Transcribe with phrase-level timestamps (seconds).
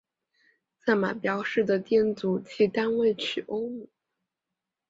[0.79, 3.87] 色码标示的电阻其单位取欧姆。